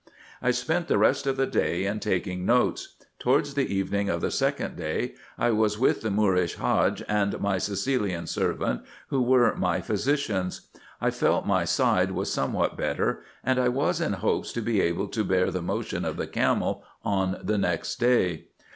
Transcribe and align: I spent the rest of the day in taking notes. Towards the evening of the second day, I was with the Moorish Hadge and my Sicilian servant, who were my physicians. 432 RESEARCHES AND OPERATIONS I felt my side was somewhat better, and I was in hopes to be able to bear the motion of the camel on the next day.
I 0.41 0.49
spent 0.49 0.87
the 0.87 0.97
rest 0.97 1.27
of 1.27 1.37
the 1.37 1.45
day 1.45 1.85
in 1.85 1.99
taking 1.99 2.43
notes. 2.43 2.95
Towards 3.19 3.53
the 3.53 3.71
evening 3.71 4.09
of 4.09 4.19
the 4.21 4.31
second 4.31 4.75
day, 4.75 5.13
I 5.37 5.51
was 5.51 5.77
with 5.77 6.01
the 6.01 6.09
Moorish 6.09 6.55
Hadge 6.55 7.03
and 7.07 7.39
my 7.39 7.59
Sicilian 7.59 8.25
servant, 8.25 8.81
who 9.09 9.21
were 9.21 9.55
my 9.57 9.79
physicians. 9.79 10.69
432 11.01 11.05
RESEARCHES 11.05 11.21
AND 11.21 11.29
OPERATIONS 11.37 11.77
I 11.77 11.77
felt 11.77 11.85
my 11.85 11.99
side 12.05 12.17
was 12.17 12.33
somewhat 12.33 12.77
better, 12.77 13.21
and 13.43 13.59
I 13.59 13.69
was 13.69 14.01
in 14.01 14.13
hopes 14.13 14.51
to 14.53 14.61
be 14.63 14.81
able 14.81 15.07
to 15.07 15.23
bear 15.23 15.51
the 15.51 15.61
motion 15.61 16.03
of 16.03 16.17
the 16.17 16.25
camel 16.25 16.83
on 17.05 17.37
the 17.43 17.59
next 17.59 17.97
day. 17.99 18.45